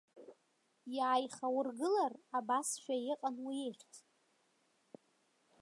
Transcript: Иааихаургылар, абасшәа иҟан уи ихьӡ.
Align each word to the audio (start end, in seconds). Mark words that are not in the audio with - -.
Иааихаургылар, 0.95 2.13
абасшәа 2.37 2.95
иҟан 3.11 3.35
уи 3.45 3.57
ихьӡ. 3.69 3.93